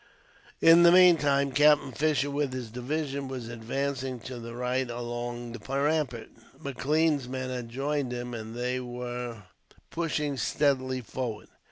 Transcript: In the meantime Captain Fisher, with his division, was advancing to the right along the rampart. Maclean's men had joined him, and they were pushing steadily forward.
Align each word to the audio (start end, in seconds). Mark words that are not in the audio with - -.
In 0.61 0.81
the 0.81 0.91
meantime 0.91 1.51
Captain 1.51 1.91
Fisher, 1.91 2.31
with 2.31 2.53
his 2.53 2.71
division, 2.71 3.27
was 3.27 3.49
advancing 3.49 4.19
to 4.21 4.39
the 4.39 4.55
right 4.55 4.89
along 4.89 5.51
the 5.51 5.59
rampart. 5.59 6.29
Maclean's 6.59 7.29
men 7.29 7.51
had 7.51 7.69
joined 7.69 8.11
him, 8.11 8.33
and 8.33 8.55
they 8.55 8.79
were 8.79 9.43
pushing 9.91 10.37
steadily 10.37 11.01
forward. 11.01 11.49